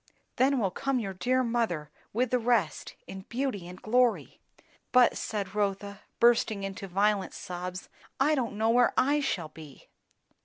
Then 0.37 0.57
will 0.57 0.71
come 0.71 0.97
your 0.97 1.13
dear 1.13 1.43
mother, 1.43 1.91
with 2.11 2.31
the 2.31 2.39
rest, 2.39 2.95
in 3.05 3.21
beauty 3.29 3.67
and 3.67 3.79
glory." 3.79 4.39
"But," 4.91 5.15
said 5.15 5.53
Rotha, 5.53 6.01
bursting 6.19 6.65
out 6.65 6.69
into 6.73 6.87
violent 6.87 7.35
sobs, 7.35 7.87
"I 8.19 8.33
don't 8.33 8.57
know 8.57 8.71
where 8.71 8.95
I 8.97 9.19
shall 9.19 9.49
be!" 9.49 9.89